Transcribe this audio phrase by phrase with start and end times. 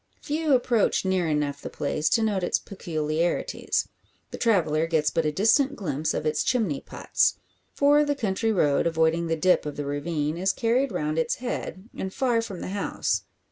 [0.19, 3.87] Few approach near enough the place to note its peculiarities.
[4.31, 7.37] The traveller gets but a distant glimpse of its chimney pots;
[7.75, 11.87] for the country road, avoiding the dip of the ravine, is carried round its head,
[11.95, 13.25] and far from the house.